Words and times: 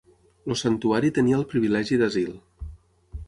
El 0.51 0.55
santuari 0.61 1.11
tenia 1.17 1.37
el 1.41 1.45
privilegi 1.53 1.99
d'asil. 2.05 2.31